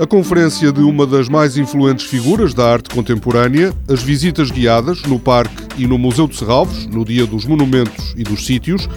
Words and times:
A 0.00 0.06
conferência 0.06 0.72
de 0.72 0.80
uma 0.80 1.06
das 1.06 1.28
mais 1.28 1.56
influentes 1.56 2.06
figuras 2.06 2.52
da 2.52 2.68
arte 2.68 2.92
contemporânea, 2.92 3.72
as 3.88 4.02
visitas 4.02 4.50
guiadas 4.50 5.02
no 5.04 5.20
Parque 5.20 5.62
e 5.78 5.86
no 5.86 5.96
Museu 5.96 6.26
de 6.26 6.36
Serralves, 6.36 6.86
no 6.86 7.04
Dia 7.04 7.24
dos 7.24 7.44
Monumentos 7.44 8.12
e 8.16 8.24
dos 8.24 8.44
Sítios, 8.44 8.88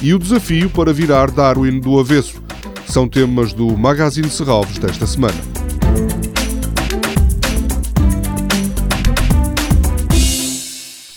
e 0.00 0.14
o 0.14 0.18
desafio 0.18 0.70
para 0.70 0.94
virar 0.94 1.30
Darwin 1.30 1.78
do 1.78 2.00
avesso. 2.00 2.42
São 2.88 3.06
temas 3.06 3.52
do 3.52 3.76
Magazine 3.76 4.30
Serralves 4.30 4.78
desta 4.78 5.06
semana. 5.06 5.55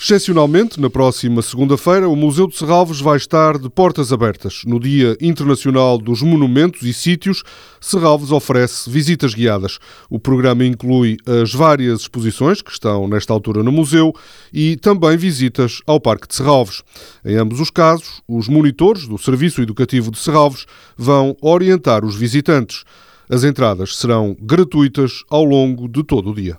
Excepcionalmente, 0.10 0.82
na 0.82 0.90
próxima 0.90 1.40
segunda-feira, 1.40 2.10
o 2.10 2.16
Museu 2.16 2.48
de 2.48 2.58
Serralves 2.58 3.00
vai 3.00 3.16
estar 3.16 3.60
de 3.60 3.70
portas 3.70 4.12
abertas. 4.12 4.64
No 4.66 4.80
Dia 4.80 5.16
Internacional 5.22 6.00
dos 6.00 6.24
Monumentos 6.24 6.82
e 6.82 6.92
Sítios, 6.92 7.44
Serralves 7.80 8.32
oferece 8.32 8.90
visitas 8.90 9.36
guiadas. 9.36 9.78
O 10.10 10.18
programa 10.18 10.66
inclui 10.66 11.18
as 11.44 11.54
várias 11.54 12.02
exposições 12.02 12.60
que 12.60 12.72
estão 12.72 13.08
nesta 13.08 13.34
altura 13.34 13.62
no 13.62 13.72
museu 13.72 14.12
e 14.52 14.78
também 14.78 15.16
visitas 15.16 15.80
ao 15.86 16.02
Parque 16.02 16.28
de 16.28 16.34
Serralves. 16.34 16.82
Em 17.24 17.36
ambos 17.36 17.60
os 17.60 17.70
casos, 17.70 18.24
os 18.28 18.48
monitores 18.48 19.08
do 19.08 19.20
Serviço 19.20 19.62
Educativo 19.62 20.10
de 20.10 20.18
Serralves 20.18 20.66
vão 20.98 21.38
orientar 21.40 22.04
os 22.04 22.16
visitantes. 22.16 22.84
As 23.30 23.44
entradas 23.44 23.96
serão 23.96 24.36
gratuitas 24.42 25.24
ao 25.30 25.46
longo 25.46 25.88
de 25.88 26.04
todo 26.04 26.32
o 26.32 26.34
dia. 26.34 26.58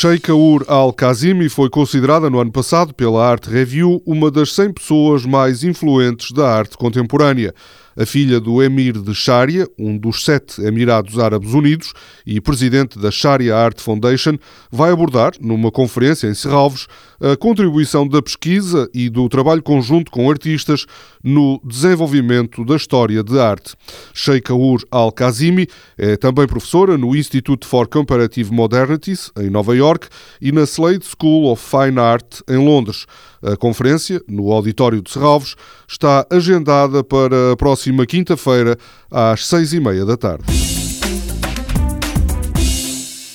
Sheikha 0.00 0.32
Ur 0.32 0.64
Al-Kazimi 0.68 1.48
foi 1.48 1.68
considerada 1.68 2.30
no 2.30 2.38
ano 2.38 2.52
passado 2.52 2.94
pela 2.94 3.28
Art 3.28 3.46
Review 3.48 4.00
uma 4.06 4.30
das 4.30 4.52
100 4.52 4.74
pessoas 4.74 5.26
mais 5.26 5.64
influentes 5.64 6.30
da 6.30 6.48
arte 6.48 6.76
contemporânea 6.76 7.52
a 7.98 8.06
filha 8.06 8.38
do 8.38 8.62
emir 8.62 8.92
de 8.92 9.12
Sharia, 9.12 9.66
um 9.76 9.98
dos 9.98 10.24
sete 10.24 10.62
Emirados 10.62 11.18
Árabes 11.18 11.52
Unidos 11.52 11.92
e 12.24 12.40
presidente 12.40 12.96
da 12.96 13.10
Sharia 13.10 13.56
Art 13.56 13.80
Foundation, 13.80 14.38
vai 14.70 14.92
abordar, 14.92 15.32
numa 15.40 15.72
conferência 15.72 16.28
em 16.28 16.34
Serralves, 16.34 16.86
a 17.20 17.36
contribuição 17.36 18.06
da 18.06 18.22
pesquisa 18.22 18.88
e 18.94 19.08
do 19.08 19.28
trabalho 19.28 19.60
conjunto 19.60 20.12
com 20.12 20.30
artistas 20.30 20.86
no 21.24 21.60
desenvolvimento 21.64 22.64
da 22.64 22.76
história 22.76 23.24
de 23.24 23.36
arte. 23.40 23.74
Sheikha 24.14 24.54
Ur 24.54 24.80
Al-Kazimi 24.92 25.66
é 25.96 26.16
também 26.16 26.46
professora 26.46 26.96
no 26.96 27.16
Institute 27.16 27.66
for 27.66 27.88
Comparative 27.88 28.52
Modernities, 28.52 29.32
em 29.36 29.50
Nova 29.50 29.74
York, 29.74 30.06
e 30.40 30.52
na 30.52 30.62
Slade 30.62 31.04
School 31.04 31.50
of 31.50 31.60
Fine 31.60 31.98
Art, 31.98 32.40
em 32.48 32.64
Londres. 32.64 33.06
A 33.42 33.56
conferência, 33.56 34.20
no 34.28 34.50
auditório 34.50 35.00
de 35.00 35.10
Serralves, 35.10 35.54
está 35.88 36.26
agendada 36.30 37.04
para 37.04 37.52
a 37.52 37.56
próxima 37.56 38.04
quinta-feira, 38.04 38.76
às 39.10 39.46
seis 39.46 39.72
e 39.72 39.80
meia 39.80 40.04
da 40.04 40.16
tarde. 40.16 40.44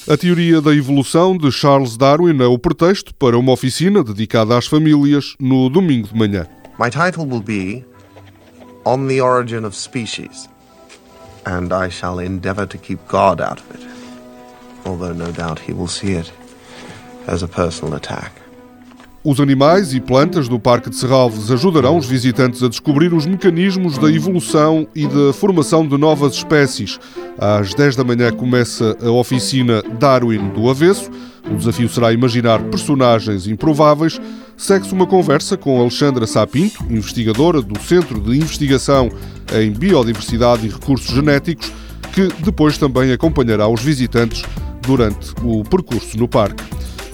A 0.09 0.17
teoria 0.17 0.61
da 0.61 0.75
evolução 0.75 1.37
de 1.37 1.49
Charles 1.49 1.95
Darwin 1.95 2.41
é 2.41 2.45
o 2.45 2.59
pretexto 2.59 3.15
para 3.15 3.37
uma 3.37 3.53
oficina 3.53 4.03
dedicada 4.03 4.57
às 4.57 4.67
famílias 4.67 5.35
no 5.39 5.69
domingo 5.69 6.09
de 6.09 6.15
manhã. 6.15 6.45
My 6.77 6.89
title 6.89 7.25
will 7.25 7.41
be 7.41 7.85
On 8.83 9.07
the 9.07 9.21
Origin 9.21 9.63
of 9.65 9.73
Species, 9.73 10.49
and 11.45 11.69
I 11.71 11.89
shall 11.89 12.19
endeavor 12.19 12.67
to 12.67 12.77
keep 12.77 12.99
God 13.07 13.39
out 13.39 13.61
of 13.61 13.75
it, 13.75 13.87
although 14.83 15.13
no 15.13 15.31
doubt 15.31 15.61
he 15.65 15.71
will 15.71 15.87
see 15.87 16.17
it 16.17 16.33
as 17.25 17.41
a 17.41 17.47
personal 17.47 17.95
attack. 17.95 18.33
Os 19.25 19.39
animais 19.39 19.93
e 19.93 20.01
plantas 20.01 20.49
do 20.49 20.59
Parque 20.59 20.89
de 20.89 20.97
Serralves 20.97 21.49
ajudarão 21.49 21.95
os 21.95 22.05
visitantes 22.05 22.61
a 22.61 22.67
descobrir 22.67 23.13
os 23.13 23.25
mecanismos 23.25 23.97
da 23.97 24.11
evolução 24.11 24.85
e 24.93 25.07
da 25.07 25.31
formação 25.31 25.87
de 25.87 25.97
novas 25.97 26.33
espécies. 26.33 26.99
Às 27.37 27.73
10 27.73 27.95
da 27.95 28.03
manhã 28.03 28.33
começa 28.33 28.97
a 29.01 29.09
oficina 29.09 29.81
Darwin 29.97 30.49
do 30.49 30.69
Avesso. 30.69 31.09
O 31.49 31.55
desafio 31.55 31.87
será 31.87 32.11
imaginar 32.11 32.61
personagens 32.63 33.47
improváveis. 33.47 34.19
Segue-se 34.57 34.93
uma 34.93 35.07
conversa 35.07 35.55
com 35.55 35.79
Alexandra 35.79 36.27
Sapinto, 36.27 36.83
investigadora 36.89 37.61
do 37.61 37.79
Centro 37.79 38.19
de 38.19 38.35
Investigação 38.35 39.09
em 39.53 39.71
Biodiversidade 39.71 40.67
e 40.67 40.69
Recursos 40.69 41.15
Genéticos, 41.15 41.71
que 42.11 42.27
depois 42.43 42.77
também 42.77 43.13
acompanhará 43.13 43.69
os 43.69 43.81
visitantes 43.81 44.43
durante 44.81 45.33
o 45.41 45.63
percurso 45.63 46.17
no 46.17 46.27
parque. 46.27 46.72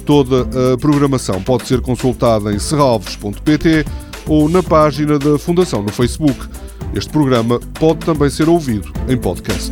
Toda 0.09 0.73
a 0.73 0.75
programação 0.75 1.39
pode 1.39 1.67
ser 1.67 1.81
consultada 1.81 2.51
em 2.51 2.57
serralves.pt 2.57 3.85
ou 4.25 4.49
na 4.49 4.63
página 4.63 5.19
da 5.19 5.37
Fundação 5.37 5.83
no 5.83 5.91
Facebook. 5.91 6.47
Este 6.95 7.11
programa 7.11 7.59
pode 7.79 7.99
também 7.99 8.27
ser 8.27 8.49
ouvido 8.49 8.91
em 9.07 9.15
podcast. 9.15 9.71